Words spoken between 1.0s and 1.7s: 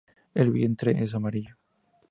es amarillo.